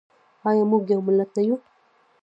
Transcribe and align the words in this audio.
آیا 0.47 0.63
موږ 0.71 0.83
یو 0.93 1.01
ملت 1.07 1.29
نه 1.35 1.41
یو؟ 1.47 1.55